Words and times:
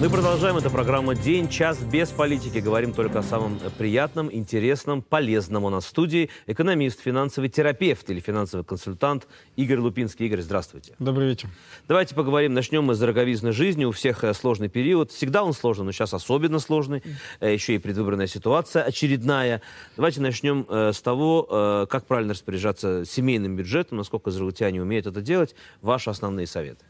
Мы 0.00 0.10
продолжаем. 0.10 0.56
Это 0.56 0.70
программа 0.70 1.14
«День, 1.14 1.48
час 1.48 1.78
без 1.78 2.10
политики». 2.10 2.58
Говорим 2.58 2.92
только 2.92 3.20
о 3.20 3.22
самом 3.22 3.60
приятном, 3.78 4.28
интересном, 4.30 5.02
полезном. 5.02 5.64
У 5.64 5.70
нас 5.70 5.84
в 5.84 5.88
студии 5.88 6.30
экономист, 6.46 7.00
финансовый 7.00 7.48
терапевт 7.48 8.10
или 8.10 8.18
финансовый 8.18 8.64
консультант 8.64 9.28
Игорь 9.54 9.78
Лупинский. 9.78 10.26
Игорь, 10.26 10.40
здравствуйте. 10.40 10.94
Добрый 10.98 11.28
вечер. 11.28 11.48
Давайте 11.86 12.16
поговорим. 12.16 12.54
Начнем 12.54 12.82
мы 12.84 12.94
с 12.96 12.98
дороговизной 12.98 13.52
жизни. 13.52 13.84
У 13.84 13.92
всех 13.92 14.24
э, 14.24 14.34
сложный 14.34 14.68
период. 14.68 15.12
Всегда 15.12 15.44
он 15.44 15.54
сложный, 15.54 15.84
но 15.84 15.92
сейчас 15.92 16.12
особенно 16.12 16.58
сложный. 16.58 17.02
Э, 17.38 17.52
Еще 17.52 17.76
и 17.76 17.78
предвыборная 17.78 18.26
ситуация 18.26 18.82
очередная. 18.82 19.62
Давайте 19.94 20.20
начнем 20.20 20.66
э, 20.68 20.92
с 20.92 21.00
того, 21.00 21.86
как 21.88 22.06
правильно 22.06 22.34
распоряжаться 22.34 23.04
семейным 23.06 23.56
бюджетом, 23.56 23.98
насколько 23.98 24.30
израильтяне 24.30 24.82
умеют 24.82 25.06
это 25.06 25.20
делать. 25.20 25.54
Ваши 25.82 26.10
основные 26.10 26.46
советы. 26.46 26.84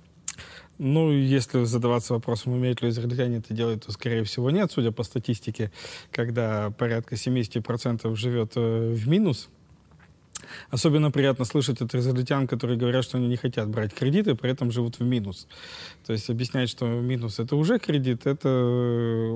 Ну, 0.79 1.13
если 1.13 1.65
задаваться 1.65 2.15
вопросом, 2.15 2.53
умеют 2.53 2.83
ли 2.83 2.89
израильтяне 2.89 3.39
это 3.39 3.55
делать, 3.55 3.85
то, 3.85 3.93
скорее 3.93 4.25
всего, 4.25 4.51
нет, 4.51 4.73
судя 4.73 4.91
по 4.91 5.05
статистике, 5.05 5.71
когда 6.11 6.71
порядка 6.71 7.15
70% 7.15 8.15
живет 8.17 8.57
в 8.57 9.09
минус. 9.09 9.49
Особенно 10.71 11.11
приятно 11.11 11.45
слышать 11.45 11.81
от 11.81 11.95
израильтян, 11.95 12.47
которые 12.47 12.79
говорят, 12.79 13.05
что 13.05 13.19
они 13.19 13.29
не 13.29 13.37
хотят 13.37 13.69
брать 13.69 13.95
кредиты, 13.95 14.35
при 14.35 14.51
этом 14.51 14.71
живут 14.71 14.99
в 14.99 15.03
минус. 15.03 15.47
То 16.07 16.13
есть 16.13 16.29
объяснять, 16.29 16.69
что 16.69 16.87
минус 16.87 17.39
это 17.39 17.57
уже 17.57 17.79
кредит, 17.79 18.27
это 18.27 18.49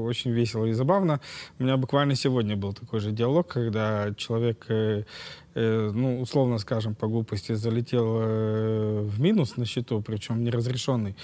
очень 0.05 0.33
весело 0.33 0.66
и 0.66 0.73
забавно. 0.73 1.20
У 1.59 1.62
меня 1.62 1.77
буквально 1.77 2.14
сегодня 2.14 2.56
был 2.56 2.73
такой 2.73 3.00
же 3.00 3.12
диалог, 3.12 3.47
когда 3.47 4.12
человек 4.17 4.67
ну, 5.59 6.20
условно 6.20 6.59
скажем, 6.59 6.95
по 6.95 7.06
глупости, 7.06 7.53
залетел 7.53 8.05
в 9.05 9.20
минус 9.20 9.56
на 9.56 9.67
счету, 9.67 10.01
причем 10.01 10.45
неразрешенный. 10.45 11.14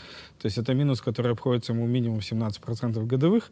То 0.45 0.47
есть 0.47 0.59
это 0.59 0.75
минус, 0.75 1.01
который 1.01 1.33
обходится 1.33 1.73
ему 1.73 1.87
минимум 1.87 2.19
17% 2.19 3.07
годовых. 3.07 3.51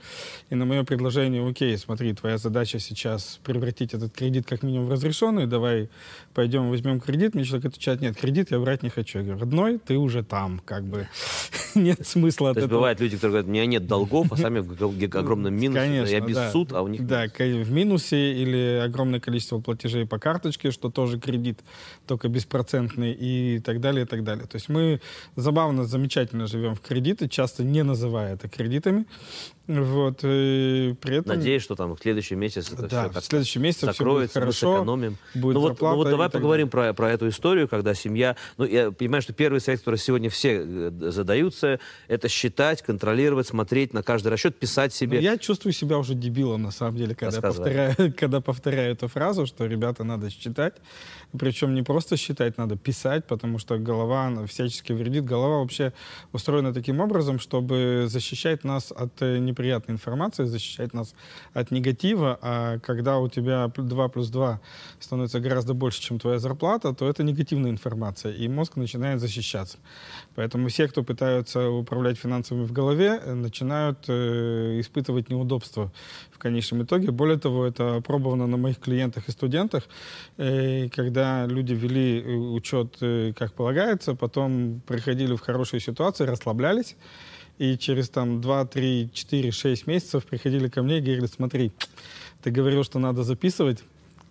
И 0.51 0.55
на 0.55 0.67
мое 0.67 0.85
предложение, 0.85 1.49
окей, 1.49 1.79
смотри, 1.79 2.13
твоя 2.13 2.37
задача 2.37 2.79
сейчас 2.79 3.41
превратить 3.43 3.95
этот 3.95 4.13
кредит 4.13 4.47
как 4.47 4.63
минимум 4.63 4.89
в 4.89 4.91
разрешенный, 4.91 5.47
давай 5.47 5.89
пойдем 6.35 6.69
возьмем 6.69 7.01
кредит. 7.01 7.35
Мне 7.35 7.45
человек 7.45 7.67
отвечает, 7.67 8.01
нет, 8.01 8.17
кредит 8.17 8.51
я 8.51 8.59
брать 8.59 8.83
не 8.83 8.91
хочу. 8.91 9.21
Я 9.21 9.25
говорю, 9.25 9.41
родной, 9.41 9.79
ты 9.79 9.97
уже 9.97 10.23
там, 10.23 10.61
как 10.65 10.85
бы 10.85 11.09
нет 11.75 12.07
смысла 12.07 12.51
от 12.51 12.57
То 12.57 12.61
есть 12.61 12.67
этого. 12.67 12.81
бывают 12.81 13.01
люди, 13.01 13.17
которые 13.17 13.31
говорят, 13.31 13.49
у 13.49 13.53
меня 13.53 13.67
нет 13.67 13.87
долгов, 13.87 14.31
а 14.31 14.37
сами 14.37 14.59
в 14.59 15.17
огромном 15.17 15.55
минусе. 15.55 15.81
Конечно, 15.81 16.13
Я 16.13 16.21
без 16.21 16.37
да. 16.37 16.51
суд, 16.51 16.73
а 16.73 16.83
у 16.83 16.89
них... 16.89 17.07
Да, 17.07 17.29
в 17.29 17.73
минусе 17.73 18.35
или 18.35 18.83
огромное 18.85 19.21
количество 19.21 19.61
платежей 19.61 20.07
по 20.07 20.19
карточке, 20.19 20.71
что 20.73 20.91
тоже 20.91 21.19
кредит, 21.19 21.61
только 22.07 22.29
беспроцентный 22.29 23.13
и 23.13 23.61
так 23.61 23.81
далее, 23.81 24.05
и 24.05 24.07
так 24.07 24.25
далее. 24.25 24.47
То 24.47 24.57
есть 24.57 24.69
мы 24.69 25.01
забавно, 25.37 25.85
замечательно 25.85 26.47
живем 26.47 26.75
в 26.75 26.81
кредиты, 26.81 27.29
часто 27.29 27.65
не 27.65 27.83
называя 27.83 28.35
это 28.35 28.49
кредитами. 28.49 29.07
Вот, 29.69 30.21
и 30.25 30.97
при 31.01 31.19
этом... 31.19 31.37
Надеюсь, 31.37 31.63
что 31.63 31.77
там 31.77 31.95
в 31.95 32.01
следующий 32.01 32.35
месяц 32.35 32.73
это 32.73 32.89
Да, 32.89 33.09
все 33.11 33.21
в 33.21 33.25
следующем 33.25 33.63
месяце 33.63 33.93
все 33.93 34.05
будет 34.05 34.31
закроется, 34.31 34.39
мы 34.41 34.43
хорошо. 34.43 34.77
сэкономим. 34.79 35.17
будет 35.35 35.55
ну, 35.55 35.61
вот, 35.61 35.81
ну 35.81 35.95
вот 35.95 36.11
давай 36.11 36.31
поговорим 36.31 36.69
про, 36.69 36.93
про 36.95 37.13
эту 37.13 37.29
историю, 37.29 37.69
когда 37.69 37.95
семья... 37.95 38.37
Ну, 38.59 38.65
я 38.65 38.91
понимаю, 38.91 39.23
что 39.23 39.33
первый 39.33 39.61
совет, 39.61 39.81
который 39.81 39.97
сегодня 39.97 40.31
все 40.31 40.63
э, 40.65 40.91
задаются, 40.91 41.79
это 42.09 42.29
считать, 42.29 42.83
контролировать, 42.83 43.47
смотреть 43.47 43.95
на 43.95 44.03
каждый 44.03 44.29
расчет, 44.29 44.59
писать 44.59 44.93
себе. 44.93 45.19
Ну, 45.19 45.23
Я 45.23 45.39
чувствую 45.39 45.73
себя 45.73 45.97
уже 45.97 46.15
дебилом, 46.15 46.63
на 46.63 46.73
самом 46.73 46.97
деле, 46.97 47.15
когда 47.15 47.41
повторяю, 47.41 47.95
когда 48.19 48.41
повторяю 48.41 48.93
эту 48.95 49.07
фразу, 49.07 49.47
что, 49.47 49.67
ребята, 49.67 50.03
надо 50.03 50.29
считать. 50.31 50.75
Причем 51.39 51.75
не 51.75 51.83
просто 51.83 52.17
считать, 52.17 52.59
надо 52.59 52.77
писать, 52.77 53.27
потому 53.27 53.59
что 53.59 53.79
голова 53.79 54.27
она 54.27 54.47
всячески 54.47 54.93
вредит. 54.93 55.25
Голова 55.25 55.59
вообще 55.59 55.93
устроена 56.33 56.75
таким 56.75 57.01
образом, 57.01 57.39
чтобы 57.39 58.07
защищать 58.09 58.65
нас 58.65 58.93
от 58.93 59.23
э, 59.23 59.39
неприятной 59.53 59.95
информации, 59.95 60.45
защищать 60.45 60.95
нас 60.95 61.15
от 61.55 61.71
негатива. 61.71 62.39
А 62.43 62.79
когда 62.79 63.19
у 63.19 63.29
тебя 63.29 63.69
2 63.69 64.09
плюс 64.09 64.29
2 64.29 64.61
становится 65.01 65.41
гораздо 65.41 65.75
больше, 65.75 66.01
чем 66.01 66.19
твоя 66.19 66.39
зарплата, 66.39 66.95
то 66.95 67.09
это 67.09 67.23
негативная 67.23 67.71
информация, 67.71 68.33
и 68.33 68.49
мозг 68.49 68.77
начинает 68.77 69.21
защищаться. 69.21 69.79
Поэтому 70.35 70.69
все, 70.69 70.89
кто 70.89 71.03
пытаются 71.03 71.69
управлять 71.71 72.19
финансами 72.19 72.65
в 72.65 72.73
голове, 72.73 73.21
э, 73.23 73.35
начинают 73.35 73.99
э, 74.09 74.81
испытывать 74.81 75.31
неудобства 75.31 75.93
в 76.31 76.39
конечном 76.39 76.83
итоге. 76.83 77.11
Более 77.11 77.39
того, 77.39 77.67
это 77.67 77.97
опробовано 77.97 78.47
на 78.47 78.57
моих 78.57 78.79
клиентах 78.79 79.29
и 79.29 79.33
студентах, 79.33 79.85
э, 80.39 80.89
когда 80.89 81.47
люди 81.47 81.75
вели 81.75 82.21
э, 82.21 82.35
учет, 82.35 82.97
э, 83.01 83.33
как 83.37 83.53
полагается, 83.53 84.15
потом 84.15 84.81
приходили 84.87 85.35
в 85.37 85.41
хорошие 85.41 85.81
ситуации, 85.81 86.25
расслаблялись, 86.25 86.97
и 87.63 87.77
через 87.79 88.09
там 88.09 88.41
2, 88.41 88.65
3, 88.65 89.11
4, 89.13 89.51
6 89.53 89.87
месяцев 89.87 90.25
приходили 90.25 90.69
ко 90.69 90.83
мне 90.83 90.99
и 90.99 91.01
говорили, 91.01 91.27
смотри, 91.27 91.71
ты 92.43 92.51
говорил, 92.51 92.85
что 92.85 92.99
надо 92.99 93.23
записывать, 93.23 93.85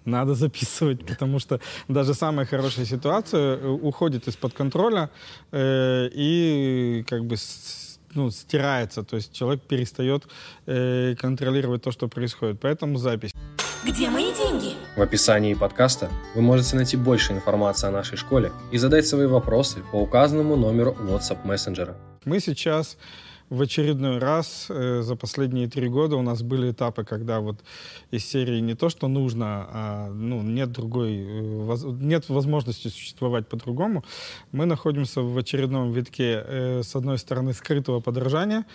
надо 0.06 0.34
записывать, 0.36 1.06
потому 1.08 1.40
что 1.40 1.60
даже 1.88 2.14
самая 2.14 2.46
хорошая 2.46 2.86
ситуация 2.86 3.58
э, 3.58 3.68
уходит 3.68 4.28
из-под 4.28 4.54
контроля 4.54 5.10
э, 5.52 6.10
и 6.14 7.06
как 7.08 7.24
бы 7.24 7.38
с- 7.38 8.00
ну, 8.16 8.32
стирается, 8.32 9.04
то 9.04 9.16
есть 9.16 9.32
человек 9.34 9.62
перестает 9.62 10.28
э, 10.68 11.16
контролировать 11.16 11.82
то, 11.82 11.92
что 11.92 12.08
происходит. 12.10 12.60
Поэтому 12.60 12.98
запись. 12.98 13.32
Где 13.84 14.12
мои 14.12 14.32
деньги? 14.36 14.76
В 14.96 15.02
описании 15.02 15.56
подкаста 15.56 16.12
вы 16.36 16.44
можете 16.44 16.76
найти 16.76 16.98
больше 16.98 17.34
информации 17.34 17.88
о 17.88 17.92
нашей 17.92 18.16
школе 18.16 18.52
и 18.72 18.78
задать 18.78 19.08
свои 19.08 19.26
вопросы 19.26 19.80
по 19.92 19.96
указанному 19.96 20.56
номеру 20.56 20.96
WhatsApp 21.00 21.40
мессенджера. 21.48 21.98
Мы 22.24 22.40
сейчас 22.40 22.96
в 23.50 23.60
очередной 23.60 24.20
раз 24.20 24.68
э, 24.70 25.02
за 25.02 25.16
последние 25.16 25.68
три 25.68 25.90
года 25.90 26.16
у 26.16 26.22
нас 26.22 26.44
были 26.44 26.72
этапы, 26.72 27.04
когда 27.04 27.40
вот 27.40 27.58
из 28.12 28.24
серии 28.24 28.60
не 28.60 28.76
то, 28.76 28.88
что 28.90 29.08
нужно, 29.08 29.68
а 29.74 30.10
ну, 30.10 30.44
нет 30.44 30.72
другой, 30.72 31.18
э, 31.18 31.42
воз- 31.42 31.84
нет 31.84 32.30
возможности 32.30 32.88
существовать 32.88 33.48
по-другому. 33.48 34.06
Мы 34.52 34.66
находимся 34.68 35.22
в 35.22 35.36
очередном 35.38 35.92
витке, 35.92 36.44
э, 36.46 36.82
с 36.84 36.96
одной 36.96 37.18
стороны, 37.18 37.54
скрытого 37.54 38.00
подорожания, 38.00 38.66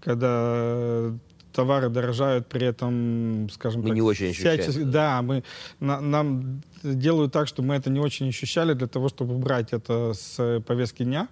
когда 0.00 0.52
э, 0.56 1.12
товары 1.54 1.88
дорожают, 1.88 2.46
при 2.48 2.66
этом, 2.66 3.48
скажем 3.50 3.82
Мы 3.82 3.88
так, 3.88 3.94
не 3.94 4.02
очень 4.02 4.30
ощущаем. 4.30 4.90
Да, 4.90 5.22
мы, 5.22 5.42
на- 5.80 6.00
нам 6.00 6.62
делают 6.82 7.32
так, 7.32 7.48
чтобы 7.48 7.68
мы 7.68 7.74
это 7.76 7.90
не 7.90 8.00
очень 8.00 8.28
ощущали, 8.28 8.74
для 8.74 8.86
того, 8.88 9.08
чтобы 9.08 9.34
убрать 9.34 9.72
это 9.72 10.12
с 10.14 10.60
повестки 10.66 11.04
дня. 11.04 11.28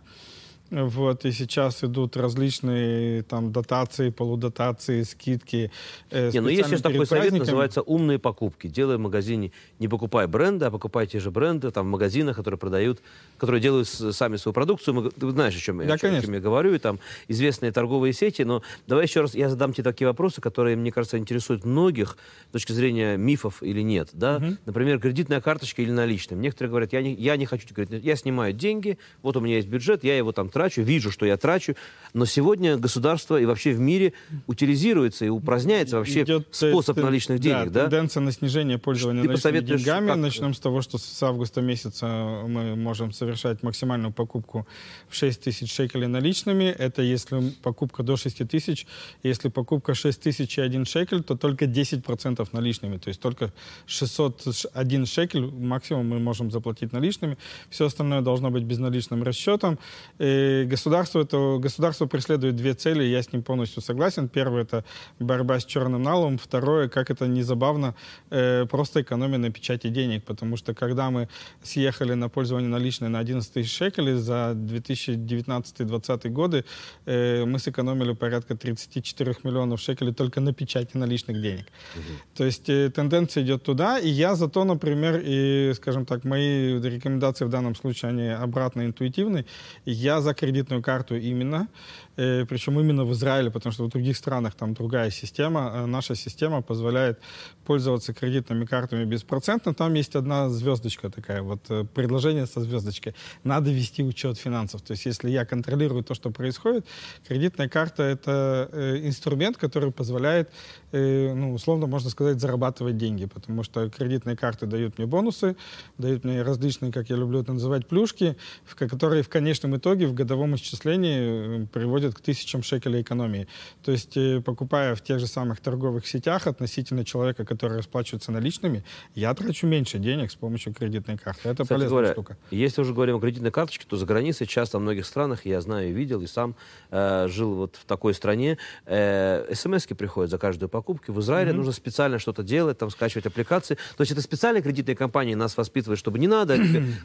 Вот, 0.70 1.26
и 1.26 1.32
сейчас 1.32 1.84
идут 1.84 2.16
различные 2.16 3.22
там 3.24 3.52
дотации, 3.52 4.08
полудотации, 4.08 5.02
скидки. 5.02 5.70
э, 6.10 6.30
Не, 6.32 6.40
ну 6.40 6.48
есть 6.48 6.66
сейчас 6.66 6.80
такой 6.80 7.04
совет, 7.06 7.32
называется 7.32 7.82
«умные 7.82 8.18
покупки». 8.18 8.68
Делай 8.68 8.96
в 8.96 9.00
магазине, 9.00 9.52
не 9.78 9.88
покупай 9.88 10.26
бренды, 10.26 10.64
а 10.64 10.70
покупай 10.70 11.06
те 11.06 11.20
же 11.20 11.30
бренды 11.30 11.70
там, 11.70 11.88
в 11.88 11.90
магазинах, 11.90 12.36
которые 12.36 12.56
продают, 12.58 13.02
которые 13.42 13.60
делают 13.60 13.88
сами 13.88 14.36
свою 14.36 14.52
продукцию. 14.52 14.94
Мы 14.94 15.10
ты 15.10 15.28
знаешь, 15.32 15.56
о 15.56 15.58
чем, 15.58 15.80
я, 15.80 15.88
Да, 15.88 15.94
о 15.94 15.98
чем- 15.98 16.14
о 16.14 16.20
чем 16.22 16.32
я 16.34 16.38
говорю, 16.40 16.74
и 16.74 16.78
там 16.78 17.00
известные 17.26 17.72
торговые 17.72 18.12
сети. 18.12 18.42
Но 18.42 18.62
давай 18.86 19.06
еще 19.06 19.20
раз 19.22 19.34
я 19.34 19.48
задам 19.48 19.72
тебе 19.72 19.82
такие 19.82 20.06
вопросы, 20.06 20.40
которые, 20.40 20.76
мне 20.76 20.92
кажется, 20.92 21.18
интересуют 21.18 21.64
многих 21.64 22.16
с 22.50 22.52
точки 22.52 22.70
зрения 22.70 23.16
мифов 23.16 23.60
или 23.64 23.80
нет. 23.82 24.10
Да? 24.12 24.40
Например, 24.64 25.00
кредитная 25.00 25.40
карточка 25.40 25.82
или 25.82 25.90
наличным. 25.90 26.40
Некоторые 26.40 26.70
говорят, 26.70 26.92
я 26.92 27.02
не, 27.02 27.14
я 27.14 27.36
не 27.36 27.46
хочу 27.46 27.66
кредит, 27.74 28.04
я 28.04 28.14
снимаю 28.14 28.52
деньги, 28.52 28.96
вот 29.22 29.36
у 29.36 29.40
меня 29.40 29.56
есть 29.56 29.66
бюджет, 29.66 30.04
я 30.04 30.16
его 30.16 30.30
там 30.30 30.48
трачу, 30.48 30.82
вижу, 30.82 31.10
что 31.10 31.26
я 31.26 31.36
трачу. 31.36 31.74
Но 32.14 32.26
сегодня 32.26 32.76
государство 32.76 33.40
и 33.40 33.44
вообще 33.44 33.72
в 33.72 33.80
мире 33.80 34.12
утилизируется 34.46 35.24
и 35.24 35.28
упраздняется 35.30 35.96
вообще 35.96 36.22
Идет, 36.22 36.46
способ 36.52 36.96
тен- 36.96 37.02
наличных 37.06 37.40
денег, 37.40 37.72
да? 37.72 37.82
Тенденция 37.82 38.20
на 38.20 38.30
снижение 38.30 38.78
пользования 38.78 39.22
Ты 39.22 39.28
наличными 39.28 39.58
деньгами. 39.60 40.06
как- 40.08 40.16
Начнем 40.18 40.54
с 40.54 40.60
того, 40.60 40.80
что 40.82 40.98
с 40.98 41.22
августа 41.24 41.60
месяца 41.60 42.06
мы 42.46 42.76
можем 42.76 43.12
совершать 43.32 43.62
максимальную 43.62 44.12
покупку 44.12 44.66
в 45.08 45.14
6 45.14 45.40
тысяч 45.40 45.72
шекелей 45.72 46.06
наличными. 46.06 46.64
Это 46.64 47.02
если 47.02 47.50
покупка 47.62 48.02
до 48.02 48.16
6 48.16 48.48
тысяч. 48.48 48.86
Если 49.22 49.48
покупка 49.48 49.94
6 49.94 50.20
тысяч 50.20 50.58
и 50.58 50.60
1 50.60 50.84
шекель, 50.84 51.22
то 51.22 51.36
только 51.36 51.64
10% 51.64 52.48
наличными. 52.52 52.98
То 52.98 53.08
есть 53.08 53.20
только 53.20 53.52
601 53.86 55.06
шекель 55.06 55.46
максимум 55.46 56.08
мы 56.08 56.18
можем 56.18 56.50
заплатить 56.50 56.92
наличными. 56.92 57.36
Все 57.70 57.86
остальное 57.86 58.20
должно 58.20 58.50
быть 58.50 58.64
безналичным 58.64 59.22
расчетом. 59.22 59.78
Э, 60.18 60.64
государство, 60.64 61.20
это, 61.22 61.58
государство 61.58 62.06
преследует 62.06 62.56
две 62.56 62.74
цели, 62.74 63.04
я 63.04 63.22
с 63.22 63.32
ним 63.32 63.42
полностью 63.42 63.82
согласен. 63.82 64.28
Первое— 64.28 64.62
это 64.64 64.84
борьба 65.18 65.58
с 65.58 65.64
черным 65.64 66.02
налом. 66.02 66.38
Второе, 66.38 66.88
как 66.88 67.10
это 67.10 67.26
не 67.26 67.42
забавно, 67.42 67.94
э, 68.30 68.66
просто 68.66 69.00
экономия 69.00 69.38
на 69.38 69.50
печати 69.50 69.88
денег, 69.88 70.24
потому 70.24 70.56
что 70.56 70.74
когда 70.74 71.10
мы 71.10 71.28
съехали 71.62 72.14
на 72.14 72.28
пользование 72.28 72.68
наличной 72.68 73.08
на 73.08 73.21
11 73.22 73.52
тысяч 73.52 73.76
шекелей 73.76 74.14
за 74.14 74.52
2019-2020 74.54 76.28
годы, 76.28 76.64
э, 77.06 77.44
мы 77.44 77.58
сэкономили 77.58 78.12
порядка 78.14 78.56
34 78.56 79.36
миллионов 79.44 79.80
шекелей 79.80 80.12
только 80.12 80.40
на 80.40 80.52
печати 80.52 80.96
наличных 80.96 81.40
денег. 81.42 81.66
Угу. 81.96 82.02
То 82.34 82.44
есть 82.44 82.68
э, 82.68 82.90
тенденция 82.90 83.42
идет 83.42 83.62
туда, 83.62 83.98
и 83.98 84.08
я 84.08 84.34
зато, 84.34 84.64
например, 84.64 85.22
и, 85.24 85.72
скажем 85.74 86.04
так, 86.06 86.24
мои 86.24 86.80
рекомендации 86.80 87.44
в 87.46 87.48
данном 87.48 87.74
случае, 87.74 88.10
они 88.10 88.28
обратно 88.28 88.82
интуитивны. 88.82 89.44
Я 89.84 90.20
за 90.20 90.34
кредитную 90.34 90.82
карту 90.82 91.16
именно, 91.16 91.68
э, 92.16 92.44
причем 92.46 92.80
именно 92.80 93.04
в 93.04 93.12
Израиле, 93.12 93.50
потому 93.50 93.72
что 93.72 93.84
в 93.84 93.88
других 93.88 94.16
странах 94.16 94.54
там 94.54 94.74
другая 94.74 95.10
система. 95.10 95.72
Э, 95.74 95.86
наша 95.86 96.14
система 96.14 96.62
позволяет 96.62 97.18
пользоваться 97.64 98.12
кредитными 98.12 98.66
картами 98.66 99.04
беспроцентно. 99.04 99.74
Там 99.74 99.94
есть 99.94 100.16
одна 100.16 100.48
звездочка 100.48 101.10
такая, 101.10 101.42
вот 101.42 101.60
э, 101.70 101.84
предложение 101.94 102.46
со 102.46 102.60
звездочкой. 102.60 103.11
Надо 103.44 103.70
вести 103.70 104.02
учет 104.02 104.38
финансов. 104.38 104.82
То 104.82 104.92
есть 104.92 105.06
если 105.06 105.30
я 105.30 105.44
контролирую 105.44 106.02
то, 106.04 106.14
что 106.14 106.30
происходит, 106.30 106.86
кредитная 107.26 107.68
карта— 107.68 108.02
это 108.04 108.68
инструмент, 109.04 109.56
который 109.56 109.92
позволяет, 109.92 110.50
ну, 110.92 111.54
условно 111.54 111.86
можно 111.86 112.10
сказать, 112.10 112.40
зарабатывать 112.40 112.96
деньги, 112.96 113.26
потому 113.26 113.62
что 113.62 113.88
кредитные 113.88 114.36
карты 114.36 114.66
дают 114.66 114.98
мне 114.98 115.06
бонусы, 115.06 115.56
дают 115.98 116.24
мне 116.24 116.42
различные, 116.42 116.92
как 116.92 117.10
я 117.10 117.16
люблю 117.16 117.40
это 117.40 117.52
называть, 117.52 117.86
плюшки, 117.86 118.36
которые 118.76 119.22
в 119.22 119.28
конечном 119.28 119.76
итоге 119.76 120.06
в 120.06 120.14
годовом 120.14 120.56
исчислении 120.56 121.66
приводят 121.66 121.92
приводит 121.92 122.14
к 122.14 122.20
тысячам 122.20 122.62
шекелей 122.62 123.02
экономии. 123.02 123.46
То 123.82 123.92
есть, 123.92 124.16
э, 124.16 124.40
покупая 124.40 124.94
в 124.94 125.02
тех 125.02 125.18
же 125.18 125.26
самых 125.26 125.60
торговых 125.60 126.06
сетях 126.06 126.46
относительно 126.46 127.04
человека, 127.04 127.44
который 127.44 127.78
расплачивается 127.78 128.32
наличными, 128.32 128.82
я 129.14 129.34
трачу 129.34 129.66
меньше 129.66 129.98
денег 129.98 130.30
с 130.30 130.34
помощью 130.34 130.72
кредитной 130.74 131.18
карты. 131.18 131.48
Это 131.48 131.62
Кстати 131.64 131.68
полезная 131.68 131.88
говоря, 131.88 132.12
штука. 132.12 132.36
Если 132.50 132.82
уже 132.82 132.91
говорим 132.92 133.16
о 133.16 133.20
кредитной 133.20 133.50
карточке, 133.50 133.86
то 133.88 133.96
за 133.96 134.06
границей 134.06 134.46
часто 134.46 134.78
в 134.78 134.82
многих 134.82 135.06
странах, 135.06 135.44
я 135.44 135.60
знаю 135.60 135.90
и 135.90 135.92
видел, 135.92 136.20
и 136.20 136.26
сам 136.26 136.54
э, 136.90 137.26
жил 137.28 137.54
вот 137.54 137.76
в 137.76 137.84
такой 137.84 138.14
стране, 138.14 138.58
э, 138.86 139.52
смс 139.54 139.86
приходят 139.86 140.30
за 140.30 140.38
каждую 140.38 140.68
покупку. 140.68 141.12
В 141.12 141.20
Израиле 141.20 141.50
mm-hmm. 141.50 141.56
нужно 141.56 141.72
специально 141.72 142.18
что-то 142.18 142.42
делать, 142.42 142.78
там 142.78 142.90
скачивать 142.90 143.26
аппликации. 143.26 143.74
То 143.96 144.02
есть 144.02 144.12
это 144.12 144.22
специальные 144.22 144.62
кредитные 144.62 144.96
компании 144.96 145.34
нас 145.34 145.56
воспитывают, 145.56 145.98
чтобы 145.98 146.18
не 146.18 146.28
надо 146.28 146.58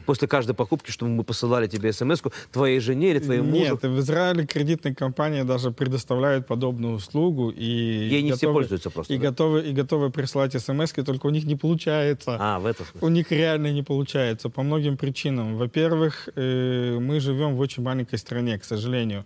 после 0.06 0.28
каждой 0.28 0.54
покупки, 0.54 0.90
чтобы 0.90 1.10
мы 1.10 1.24
посылали 1.24 1.66
тебе 1.66 1.92
смс 1.92 2.22
твоей 2.52 2.80
жене 2.80 3.10
или 3.10 3.18
твоему 3.18 3.50
мужу. 3.50 3.78
Нет, 3.82 3.82
в 3.82 3.98
Израиле 4.00 4.46
кредитные 4.46 4.68
кредитные 4.68 4.94
компании 4.94 5.42
даже 5.42 5.70
предоставляют 5.70 6.46
подобную 6.46 6.94
услугу. 6.94 7.50
И 7.50 7.64
Ей 7.64 8.22
не 8.22 8.30
готовы, 8.30 8.36
все 8.36 8.52
пользуются 8.52 8.90
просто. 8.90 9.14
И, 9.14 9.18
да? 9.18 9.28
готовы, 9.28 9.62
и 9.62 9.72
готовы 9.72 10.10
присылать 10.10 10.52
смс 10.60 10.92
только 10.92 11.26
у 11.26 11.30
них 11.30 11.44
не 11.44 11.56
получается. 11.56 12.36
А, 12.38 12.58
в 12.58 12.66
этом 12.66 12.86
смысле. 12.86 13.06
У 13.06 13.10
них 13.10 13.30
реально 13.30 13.72
не 13.72 13.82
получается 13.82 14.48
по 14.50 14.62
многим 14.62 14.96
причинам. 14.96 15.56
Во-первых, 15.56 15.77
э, 16.36 16.98
мы 17.00 17.20
живем 17.20 17.54
в 17.54 17.60
очень 17.60 17.82
маленькой 17.82 18.18
стране, 18.18 18.58
к 18.58 18.64
сожалению. 18.64 19.24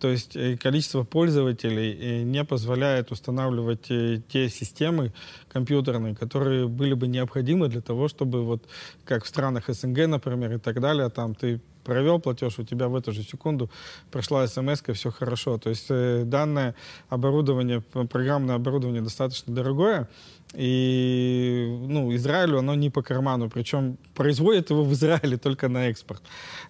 То 0.00 0.08
есть 0.08 0.36
э, 0.36 0.56
количество 0.56 1.04
пользователей 1.04 1.92
э, 1.92 2.22
не 2.22 2.44
позволяет 2.44 3.12
устанавливать 3.12 3.82
те 4.28 4.48
системы 4.48 5.12
компьютерные, 5.48 6.14
которые 6.14 6.66
были 6.66 6.94
бы 6.94 7.06
необходимы 7.06 7.68
для 7.68 7.80
того, 7.80 8.08
чтобы 8.08 8.44
вот 8.44 8.64
как 9.04 9.24
в 9.24 9.28
странах 9.28 9.64
СНГ, 9.68 10.06
например, 10.06 10.52
и 10.52 10.58
так 10.58 10.80
далее, 10.80 11.08
там 11.08 11.34
ты 11.34 11.60
провел 11.84 12.20
платеж, 12.20 12.58
у 12.58 12.64
тебя 12.64 12.88
в 12.88 12.96
эту 12.96 13.12
же 13.12 13.22
секунду 13.22 13.70
прошла 14.10 14.46
смс 14.46 14.82
все 14.94 15.10
хорошо. 15.10 15.58
То 15.58 15.70
есть 15.70 15.86
э, 15.90 16.22
данное 16.24 16.74
оборудование, 17.08 17.80
программное 17.80 18.56
оборудование 18.56 19.02
достаточно 19.02 19.54
дорогое, 19.54 20.08
и 20.54 21.78
ну, 21.88 22.14
Израилю 22.14 22.58
оно 22.58 22.74
не 22.74 22.90
по 22.90 23.02
карману, 23.02 23.48
причем 23.48 23.96
производят 24.14 24.70
его 24.70 24.84
в 24.84 24.92
Израиле 24.92 25.38
только 25.38 25.68
на 25.68 25.88
экспорт. 25.88 26.22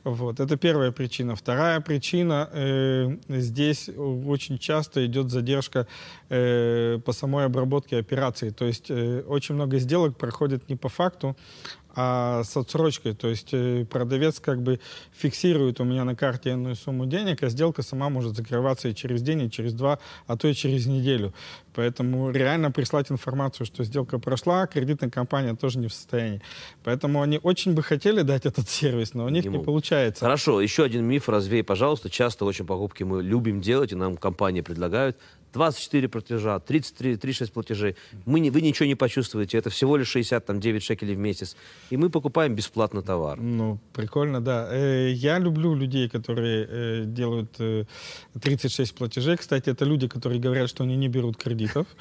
Вот. 0.04 0.40
Это 0.40 0.56
первая 0.56 0.92
причина. 0.92 1.34
Вторая 1.34 1.80
причина, 1.80 2.48
э, 2.52 3.16
здесь 3.28 3.88
очень 3.88 4.58
часто 4.58 5.04
идет 5.04 5.30
задержка 5.30 5.86
э, 6.28 7.00
по 7.04 7.12
самой 7.12 7.46
обработке 7.46 7.98
операций. 7.98 8.50
То 8.50 8.66
есть 8.66 8.90
э, 8.90 9.22
очень 9.26 9.56
много 9.56 9.78
сделок 9.78 10.16
проходит 10.16 10.68
не 10.68 10.76
по 10.76 10.88
факту, 10.88 11.36
а 11.94 12.42
с 12.44 12.56
отсрочкой. 12.56 13.14
То 13.14 13.28
есть 13.28 13.50
э, 13.52 13.84
продавец 13.84 14.40
как 14.40 14.62
бы 14.62 14.80
фиксирует 15.12 15.80
у 15.80 15.84
меня 15.84 16.04
на 16.04 16.14
карте 16.14 16.50
иную 16.50 16.76
сумму 16.76 17.06
денег, 17.06 17.42
а 17.42 17.48
сделка 17.48 17.82
сама 17.82 18.08
может 18.08 18.36
закрываться 18.36 18.88
и 18.88 18.94
через 18.94 19.22
день, 19.22 19.42
и 19.42 19.50
через 19.50 19.72
два, 19.74 19.98
а 20.26 20.36
то 20.36 20.48
и 20.48 20.54
через 20.54 20.86
неделю. 20.86 21.32
Поэтому 21.74 22.30
реально 22.30 22.70
прислать 22.70 23.10
информацию, 23.10 23.66
что 23.66 23.84
сделка 23.84 24.18
прошла, 24.18 24.66
кредитная 24.66 25.10
компания 25.10 25.54
тоже 25.54 25.78
не 25.78 25.88
в 25.88 25.94
состоянии. 25.94 26.42
Поэтому 26.84 27.22
они 27.22 27.40
очень 27.42 27.74
бы 27.74 27.82
хотели 27.82 28.22
дать 28.22 28.46
этот 28.46 28.68
сервис, 28.68 29.14
но 29.14 29.24
у 29.24 29.28
них 29.28 29.44
не, 29.44 29.50
не 29.50 29.64
получается. 29.64 30.24
Хорошо, 30.24 30.60
еще 30.60 30.84
один 30.84 31.04
миф 31.04 31.28
развей, 31.28 31.62
пожалуйста. 31.62 32.10
Часто 32.10 32.44
очень 32.44 32.66
покупки 32.66 33.02
мы 33.02 33.22
любим 33.22 33.60
делать, 33.60 33.92
и 33.92 33.94
нам 33.94 34.16
компании 34.16 34.60
предлагают 34.60 35.16
24 35.52 36.08
платежа, 36.08 36.58
33, 36.58 37.16
36 37.16 37.52
платежей. 37.52 37.96
Мы 38.24 38.40
не, 38.40 38.50
вы 38.50 38.60
ничего 38.60 38.86
не 38.86 38.94
почувствуете. 38.94 39.58
Это 39.58 39.70
всего 39.70 39.96
лишь 39.96 40.08
69 40.08 40.82
шекелей 40.82 41.14
в 41.14 41.18
месяц. 41.18 41.56
И 41.90 41.96
мы 41.96 42.10
покупаем 42.10 42.54
бесплатно 42.54 43.02
товар. 43.02 43.38
Ну, 43.40 43.78
прикольно, 43.92 44.40
да. 44.40 44.68
Э, 44.70 45.10
я 45.12 45.38
люблю 45.38 45.74
людей, 45.74 46.08
которые 46.08 46.66
э, 46.68 47.04
делают 47.06 47.58
36 48.40 48.92
э, 48.92 48.94
платежей. 48.94 49.36
Кстати, 49.36 49.70
это 49.70 49.84
люди, 49.84 50.08
которые 50.08 50.40
говорят, 50.40 50.68
что 50.68 50.84
они 50.84 50.96
не 50.96 51.08
берут 51.08 51.36
кредитов. 51.36 51.86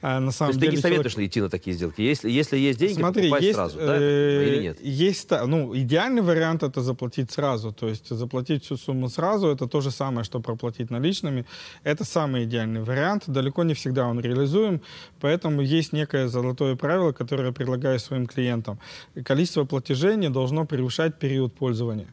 А 0.00 0.20
на 0.20 0.30
самом 0.30 0.52
То 0.52 0.58
есть 0.58 0.60
деле 0.60 0.70
ты 0.70 0.76
не 0.76 0.82
советуешь 0.82 1.12
человек... 1.12 1.30
идти 1.32 1.40
на 1.40 1.48
такие 1.48 1.74
сделки? 1.74 2.00
Если, 2.00 2.30
если 2.30 2.56
есть 2.56 2.78
деньги, 2.78 3.00
Смотри, 3.00 3.22
покупай 3.22 3.42
есть, 3.42 3.56
сразу, 3.56 3.78
да? 3.78 3.96
Или 3.96 4.62
нет? 4.62 4.78
Есть, 4.80 5.28
ну, 5.46 5.76
идеальный 5.76 6.22
вариант 6.22 6.62
это 6.62 6.82
заплатить 6.82 7.32
сразу. 7.32 7.72
То 7.72 7.88
есть 7.88 8.08
заплатить 8.08 8.64
всю 8.64 8.76
сумму 8.76 9.08
сразу, 9.08 9.48
это 9.48 9.66
то 9.66 9.80
же 9.80 9.90
самое, 9.90 10.22
что 10.22 10.38
проплатить 10.38 10.90
наличными. 10.90 11.46
Это 11.82 12.04
самый 12.04 12.44
идеальный 12.44 12.82
вариант. 12.82 13.24
Далеко 13.26 13.64
не 13.64 13.74
всегда 13.74 14.06
он 14.06 14.20
реализуем, 14.20 14.82
поэтому 15.20 15.62
есть 15.62 15.92
некое 15.92 16.28
золотое 16.28 16.76
правило, 16.76 17.10
которое 17.10 17.46
я 17.46 17.52
предлагаю 17.52 17.98
своим 17.98 18.26
клиентам. 18.26 18.78
Количество 19.24 19.64
платежей 19.64 20.16
не 20.16 20.30
должно 20.30 20.64
превышать 20.66 21.18
период 21.18 21.54
пользования 21.54 22.08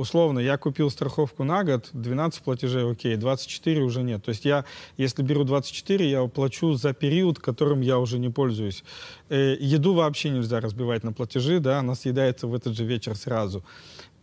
условно, 0.00 0.38
я 0.38 0.56
купил 0.56 0.90
страховку 0.90 1.44
на 1.44 1.62
год, 1.62 1.90
12 1.92 2.42
платежей, 2.42 2.90
окей, 2.90 3.16
24 3.16 3.82
уже 3.82 4.02
нет. 4.02 4.24
То 4.24 4.30
есть 4.30 4.44
я, 4.44 4.64
если 4.96 5.22
беру 5.22 5.44
24, 5.44 6.10
я 6.10 6.26
плачу 6.26 6.72
за 6.74 6.92
период, 6.92 7.38
которым 7.38 7.82
я 7.82 7.98
уже 7.98 8.18
не 8.18 8.30
пользуюсь. 8.30 8.82
Э, 9.28 9.56
еду 9.60 9.94
вообще 9.94 10.30
нельзя 10.30 10.60
разбивать 10.60 11.04
на 11.04 11.12
платежи, 11.12 11.60
да, 11.60 11.78
она 11.78 11.94
съедается 11.94 12.46
в 12.46 12.54
этот 12.54 12.76
же 12.76 12.84
вечер 12.84 13.14
сразу. 13.14 13.62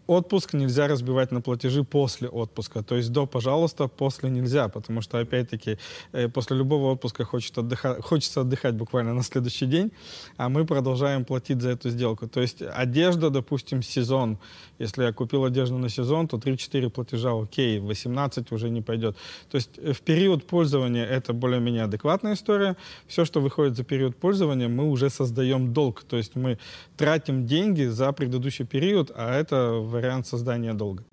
Отпуск 0.07 0.53
нельзя 0.53 0.87
разбивать 0.87 1.31
на 1.31 1.41
платежи 1.41 1.83
после 1.83 2.29
отпуска. 2.29 2.81
То 2.81 2.95
есть 2.95 3.11
до, 3.11 3.25
пожалуйста, 3.25 3.87
после 3.87 4.29
нельзя, 4.29 4.69
потому 4.69 5.01
что, 5.01 5.19
опять-таки, 5.19 5.77
э, 6.13 6.29
после 6.29 6.57
любого 6.57 6.93
отпуска 6.93 7.25
хочет 7.25 7.57
отдыхать, 7.57 8.01
хочется 8.03 8.41
отдыхать 8.41 8.75
буквально 8.75 9.13
на 9.13 9.23
следующий 9.23 9.65
день, 9.65 9.91
а 10.37 10.47
мы 10.47 10.65
продолжаем 10.65 11.25
платить 11.25 11.61
за 11.61 11.69
эту 11.69 11.89
сделку. 11.89 12.27
То 12.27 12.41
есть 12.41 12.61
одежда, 12.61 13.29
допустим, 13.29 13.83
сезон. 13.83 14.37
Если 14.79 15.03
я 15.03 15.11
купил 15.11 15.43
одежду 15.43 15.77
на 15.77 15.89
сезон, 15.89 16.27
то 16.27 16.37
3-4 16.37 16.89
платежа 16.89 17.31
окей, 17.31 17.79
18 17.79 18.51
уже 18.51 18.69
не 18.69 18.81
пойдет. 18.81 19.17
То 19.51 19.57
есть 19.57 19.71
э, 19.77 19.91
в 19.91 20.01
период 20.01 20.47
пользования 20.47 21.05
это 21.05 21.33
более-менее 21.33 21.83
адекватная 21.83 22.33
история. 22.33 22.77
Все, 23.07 23.25
что 23.25 23.41
выходит 23.41 23.75
за 23.75 23.83
период 23.83 24.15
пользования, 24.15 24.69
мы 24.69 24.89
уже 24.89 25.09
создаем 25.09 25.73
долг. 25.73 26.03
То 26.03 26.17
есть 26.17 26.35
мы 26.35 26.57
тратим 26.95 27.45
деньги 27.45 27.83
за 27.83 28.13
предыдущий 28.13 28.65
период, 28.65 29.11
а 29.15 29.33
это 29.33 29.71
вариант 29.97 30.27
создания 30.27 30.73
долга. 30.73 31.03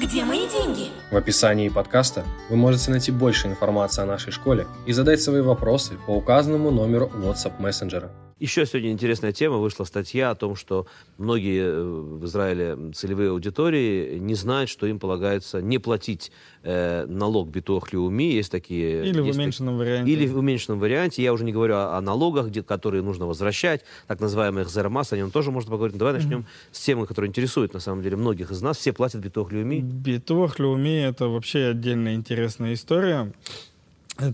Где 0.00 0.24
мои 0.24 0.48
деньги? 0.48 0.88
В 1.12 1.16
описании 1.16 1.68
подкаста 1.68 2.24
вы 2.50 2.56
можете 2.56 2.90
найти 2.90 3.12
больше 3.12 3.46
информации 3.46 4.02
о 4.02 4.06
нашей 4.06 4.32
школе 4.32 4.66
и 4.86 4.92
задать 4.92 5.22
свои 5.22 5.40
вопросы 5.40 5.94
по 6.06 6.10
указанному 6.10 6.72
номеру 6.72 7.10
WhatsApp 7.14 7.60
мессенджера. 7.60 8.10
Еще 8.40 8.66
сегодня 8.66 8.90
интересная 8.90 9.32
тема. 9.32 9.58
Вышла 9.58 9.84
статья 9.84 10.30
о 10.30 10.34
том, 10.34 10.56
что 10.56 10.86
многие 11.18 11.62
э, 11.62 11.82
в 11.82 12.24
Израиле 12.24 12.92
целевые 12.92 13.30
аудитории 13.30 14.18
не 14.18 14.34
знают, 14.34 14.68
что 14.68 14.86
им 14.86 14.98
полагается 14.98 15.62
не 15.62 15.78
платить 15.78 16.32
э, 16.64 17.06
налог 17.06 17.48
битуах 17.48 17.92
лиуми. 17.92 18.32
Есть 18.32 18.50
такие... 18.50 19.06
Или 19.06 19.22
есть 19.22 19.36
в 19.36 19.40
уменьшенном 19.40 19.78
так... 19.78 19.86
варианте. 19.86 20.12
Или 20.12 20.26
в 20.26 20.36
уменьшенном 20.36 20.80
варианте. 20.80 21.22
Я 21.22 21.32
уже 21.32 21.44
не 21.44 21.52
говорю 21.52 21.74
о, 21.76 21.96
о 21.96 22.00
налогах, 22.00 22.48
где, 22.48 22.62
которые 22.62 23.02
нужно 23.02 23.26
возвращать, 23.26 23.82
так 24.08 24.18
называемых 24.18 24.68
зермас. 24.68 25.12
О 25.12 25.16
нем 25.16 25.30
тоже 25.30 25.52
можно 25.52 25.70
поговорить. 25.70 25.96
Давай 25.96 26.14
начнем 26.14 26.40
mm-hmm. 26.40 26.72
с 26.72 26.80
темы, 26.80 27.06
которая 27.06 27.28
интересует, 27.28 27.72
на 27.72 27.80
самом 27.80 28.02
деле, 28.02 28.16
многих 28.16 28.50
из 28.50 28.60
нас. 28.62 28.78
Все 28.78 28.92
платят 28.92 29.20
битуах 29.20 29.52
лиуми. 29.52 29.80
Битуах 29.80 30.58
лиуми— 30.58 31.02
это 31.08 31.28
вообще 31.28 31.66
отдельная 31.66 32.14
интересная 32.14 32.74
история. 32.74 33.32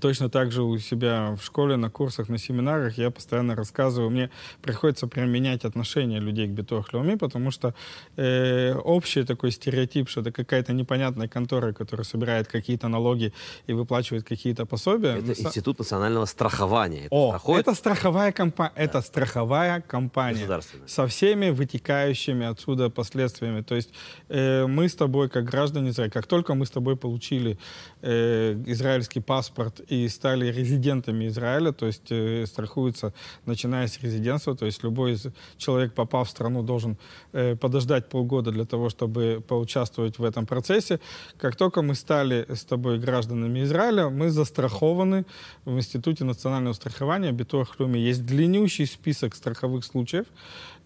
Точно 0.00 0.28
так 0.28 0.52
же 0.52 0.62
у 0.62 0.78
себя 0.78 1.34
в 1.40 1.42
школе, 1.42 1.76
на 1.76 1.90
курсах, 1.90 2.28
на 2.28 2.38
семинарах 2.38 2.98
я 2.98 3.10
постоянно 3.10 3.54
рассказываю. 3.54 4.10
Мне 4.10 4.30
приходится 4.60 5.06
прям 5.06 5.30
менять 5.30 5.64
отношение 5.64 6.20
людей 6.20 6.48
к 6.48 6.50
битохлеуми, 6.50 7.14
потому 7.14 7.50
что 7.50 7.74
э, 8.16 8.74
общий 8.74 9.24
такой 9.24 9.50
стереотип, 9.52 10.10
что 10.10 10.20
это 10.20 10.32
какая-то 10.32 10.74
непонятная 10.74 11.28
контора, 11.28 11.72
которая 11.72 12.04
собирает 12.04 12.46
какие-то 12.46 12.88
налоги 12.88 13.32
и 13.66 13.72
выплачивает 13.72 14.24
какие-то 14.24 14.66
пособия. 14.66 15.18
Это 15.18 15.32
Институт 15.40 15.78
национального 15.78 16.26
страхования. 16.26 17.06
Это 17.06 17.14
О, 17.14 17.28
страхует... 17.28 17.60
это 17.60 17.74
страховая 17.74 18.32
компания. 18.32 18.72
Да. 18.76 18.82
Это 18.82 19.00
страховая 19.00 19.80
компания. 19.80 20.60
Со 20.86 21.06
всеми 21.06 21.48
вытекающими 21.50 22.44
отсюда 22.46 22.90
последствиями. 22.90 23.62
То 23.62 23.76
есть 23.76 23.90
э, 24.28 24.66
мы 24.66 24.90
с 24.90 24.94
тобой, 24.94 25.30
как 25.30 25.44
граждане 25.44 25.88
Израиля, 25.88 26.10
как 26.10 26.26
только 26.26 26.54
мы 26.54 26.66
с 26.66 26.70
тобой 26.70 26.96
получили 26.96 27.58
э, 28.02 28.62
израильский 28.66 29.20
паспорт, 29.20 29.69
паспорт 29.70 29.90
и 29.90 30.08
стали 30.08 30.52
резидентами 30.52 31.28
Израиля, 31.28 31.72
то 31.72 31.86
есть 31.86 32.10
э, 32.12 32.46
страхуются, 32.46 33.12
начиная 33.46 33.86
с 33.86 34.02
резидентства, 34.02 34.54
то 34.54 34.66
есть 34.66 34.84
любой 34.84 35.12
из, 35.12 35.26
человек, 35.56 35.94
попав 35.94 36.28
в 36.28 36.30
страну, 36.30 36.62
должен 36.62 36.96
э, 37.32 37.56
подождать 37.56 38.08
полгода 38.08 38.50
для 38.50 38.64
того, 38.64 38.88
чтобы 38.88 39.42
поучаствовать 39.46 40.18
в 40.18 40.24
этом 40.24 40.46
процессе. 40.46 40.98
Как 41.38 41.56
только 41.56 41.82
мы 41.82 41.94
стали 41.94 42.46
с 42.48 42.64
тобой 42.64 42.98
гражданами 42.98 43.62
Израиля, 43.62 44.08
мы 44.08 44.30
застрахованы 44.30 45.24
в 45.64 45.76
Институте 45.76 46.24
национального 46.24 46.74
страхования 46.74 47.32
Битуахлюми. 47.32 47.98
Есть 47.98 48.26
длиннющий 48.26 48.86
список 48.86 49.34
страховых 49.34 49.84
случаев, 49.84 50.26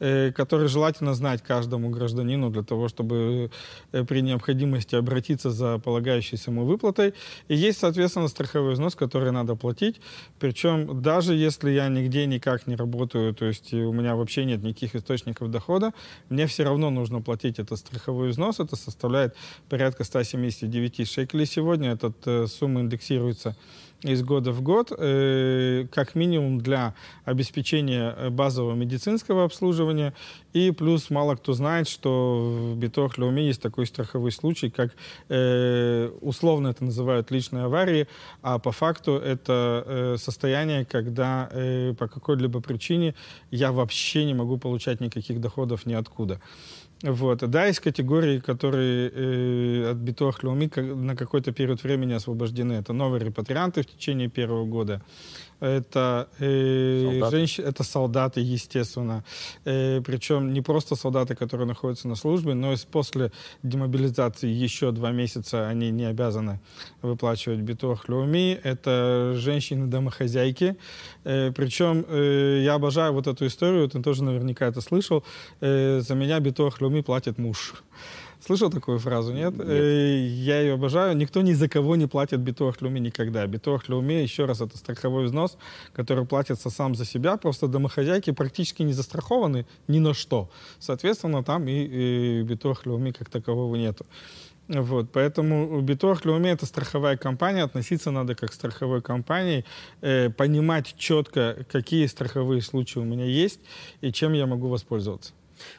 Э, 0.01 0.33
который 0.33 0.69
желательно 0.69 1.15
знать 1.15 1.41
каждому 1.43 1.89
гражданину 1.89 2.51
для 2.51 2.63
того, 2.63 2.89
чтобы 2.89 3.51
э, 3.93 4.05
при 4.05 4.23
необходимости 4.23 4.97
обратиться 4.97 5.51
за 5.51 5.79
полагающейся 5.79 6.51
ему 6.51 6.65
выплатой. 6.65 7.15
И 7.47 7.55
есть, 7.55 7.79
соответственно, 7.79 8.27
страховой 8.75 8.91
взнос, 8.91 8.95
который 8.95 9.33
надо 9.33 9.57
платить. 9.57 10.01
Причем 10.39 11.03
даже 11.03 11.35
если 11.35 11.71
я 11.71 11.89
нигде 11.89 12.27
никак 12.27 12.67
не 12.67 12.77
работаю, 12.77 13.35
то 13.35 13.47
есть 13.47 13.73
у 13.73 13.93
меня 13.93 14.15
вообще 14.15 14.45
нет 14.45 14.63
никаких 14.63 14.95
источников 14.95 15.51
дохода, 15.51 15.93
мне 16.31 16.47
все 16.47 16.65
равно 16.65 16.91
нужно 16.91 17.23
платить 17.23 17.59
этот 17.59 17.79
страховой 17.79 18.29
взнос. 18.29 18.61
Это 18.61 18.77
составляет 18.77 19.35
порядка 19.69 20.05
179 20.05 21.09
шекелей 21.09 21.47
сегодня. 21.47 21.93
Эта 21.93 22.13
э, 22.27 22.47
сумма 22.47 22.81
индексируется 22.81 23.57
из 24.05 24.23
года 24.23 24.53
в 24.53 24.63
год, 24.63 24.93
э, 24.97 25.87
как 25.91 26.15
минимум 26.15 26.61
для 26.61 26.95
обеспечения 27.25 28.15
э, 28.17 28.31
базового 28.31 28.75
медицинского 28.75 29.45
обслуживания. 29.45 30.13
И 30.53 30.71
плюс 30.71 31.11
мало 31.11 31.37
кто 31.37 31.53
знает, 31.53 31.89
что 31.89 32.73
в 32.73 32.77
Битох 32.77 33.19
Леуме 33.19 33.47
есть 33.47 33.63
такой 33.63 33.87
страховой 33.87 34.31
случай, 34.31 34.71
как 34.71 34.95
э, 35.29 36.11
условно 36.21 36.69
это 36.69 36.85
называют 36.85 37.31
личные 37.31 37.65
аварии, 37.65 38.07
а 38.43 38.59
по 38.59 38.73
факту 38.73 39.13
это 39.13 40.17
состояние, 40.19 40.85
когда 40.85 41.51
по 41.99 42.09
какой-либо 42.09 42.61
причине 42.61 43.15
я 43.51 43.73
вообще 43.73 44.25
не 44.25 44.35
могу 44.35 44.59
получать 44.59 45.01
никаких 45.01 45.41
доходов 45.41 45.87
ниоткуда. 45.87 46.41
Вот. 47.05 47.39
Да, 47.51 47.67
есть 47.67 47.81
категории, 47.81 48.39
которые 48.39 49.11
э, 49.11 49.91
от 49.91 49.99
битох 49.99 50.43
Леуми 50.43 50.71
на 50.81 51.15
какой-то 51.15 51.53
период 51.53 51.83
времени 51.83 52.15
освобождены. 52.15 52.73
Это 52.73 52.95
новые 52.95 53.23
репатрианты 53.23 53.83
в 53.83 53.87
течение 53.87 54.29
первого 54.31 54.65
года 54.65 55.03
это, 55.65 56.29
э, 56.39 57.21
женщ... 57.31 57.59
это 57.59 57.83
солдаты, 57.85 58.41
естественно. 58.41 59.25
Э, 59.65 60.01
причем 60.03 60.53
не 60.53 60.61
просто 60.61 60.97
солдаты, 60.97 61.35
которые 61.35 61.67
находятся 61.67 62.09
на 62.09 62.17
службе, 62.17 62.55
но 62.55 62.73
и 62.73 62.77
после 62.91 63.33
демобилизации 63.63 64.49
еще 64.49 64.93
два 64.93 65.13
месяца 65.13 65.69
они 65.69 65.91
не 65.91 66.05
обязаны 66.05 66.61
выплачивать 67.03 67.61
леуми. 68.09 68.61
Это 68.63 69.33
женщины-домохозяйки. 69.37 70.77
Э, 71.25 71.53
причем 71.53 72.05
э, 72.09 72.61
я 72.65 72.75
обожаю 72.75 73.13
вот 73.13 73.27
эту 73.27 73.47
историю, 73.47 73.89
ты 73.89 74.03
тоже 74.03 74.23
наверняка 74.23 74.67
это 74.67 74.81
слышал. 74.81 75.25
Э, 75.61 76.01
за 76.01 76.15
меня 76.15 76.41
леуми 76.81 77.01
платит 77.01 77.39
муж. 77.39 77.75
Слышал 78.45 78.71
такую 78.71 78.99
фразу, 78.99 79.33
нет? 79.33 79.57
нет. 79.57 79.67
Э, 79.67 80.27
я 80.27 80.61
ее 80.61 80.75
обожаю. 80.75 81.17
Никто 81.17 81.41
ни 81.41 81.55
за 81.55 81.67
кого 81.67 81.97
не 81.97 82.07
платит 82.07 82.41
битуах 82.41 82.83
люми 82.83 82.99
никогда. 82.99 83.47
Битуах 83.47 83.89
люми, 83.89 84.13
еще 84.13 84.45
раз, 84.45 84.61
это 84.61 84.77
страховой 84.77 85.25
взнос, 85.25 85.57
который 85.95 86.27
платится 86.27 86.69
сам 86.69 86.95
за 86.95 87.07
себя. 87.07 87.39
Просто 87.39 87.69
домохозяйки 87.69 88.33
практически 88.33 88.83
не 88.83 88.93
застрахованы 88.93 89.65
ни 89.89 89.99
на 89.99 90.13
что. 90.13 90.51
Соответственно, 90.79 91.43
там 91.43 91.67
и, 91.69 91.73
и 91.73 92.43
битуах 92.43 92.85
люми 92.85 93.13
как 93.13 93.31
такового 93.31 93.77
нету. 93.77 94.05
Вот, 94.69 95.11
поэтому 95.13 95.81
Битох 95.83 96.25
Леуми 96.25 96.49
это 96.49 96.65
страховая 96.65 97.19
компания, 97.19 97.63
относиться 97.63 98.11
надо 98.11 98.35
как 98.35 98.51
к 98.51 98.55
страховой 98.55 99.03
компании, 99.03 99.65
э, 100.01 100.31
понимать 100.31 100.95
четко, 100.97 101.67
какие 101.71 102.07
страховые 102.07 102.63
случаи 102.63 102.99
у 102.99 103.05
меня 103.05 103.27
есть 103.27 103.61
и 104.01 104.11
чем 104.11 104.33
я 104.33 104.47
могу 104.47 104.69
воспользоваться. 104.69 105.33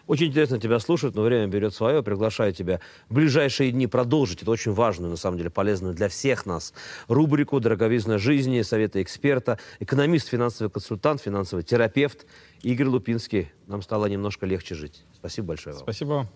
Очень 0.07 0.27
интересно 0.27 0.59
тебя 0.59 0.79
слушать, 0.79 1.15
но 1.15 1.21
время 1.21 1.47
берет 1.47 1.73
свое. 1.73 2.03
Приглашаю 2.03 2.53
тебя 2.53 2.79
в 3.09 3.13
ближайшие 3.13 3.71
дни 3.71 3.87
продолжить. 3.87 4.41
Это 4.41 4.51
очень 4.51 4.73
важную, 4.73 5.11
на 5.11 5.17
самом 5.17 5.37
деле, 5.37 5.49
полезную 5.49 5.93
для 5.93 6.09
всех 6.09 6.45
нас 6.45 6.73
рубрику 7.07 7.59
«Дороговизна 7.59 8.17
жизни», 8.17 8.61
советы 8.61 9.01
эксперта, 9.01 9.59
экономист, 9.79 10.29
финансовый 10.29 10.69
консультант, 10.69 11.21
финансовый 11.21 11.63
терапевт 11.63 12.25
Игорь 12.61 12.87
Лупинский. 12.87 13.51
Нам 13.67 13.81
стало 13.81 14.05
немножко 14.07 14.45
легче 14.45 14.75
жить. 14.75 15.03
Спасибо 15.15 15.49
большое 15.49 15.75
вам. 15.75 15.83
Спасибо 15.83 16.09
вам. 16.09 16.29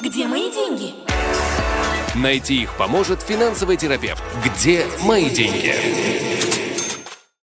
Где 0.00 0.26
мои 0.26 0.50
деньги? 0.50 0.94
Найти 2.14 2.62
их 2.62 2.76
поможет 2.76 3.22
финансовый 3.22 3.76
терапевт. 3.76 4.22
Где 4.44 4.86
мои 5.04 5.30
деньги? 5.30 6.21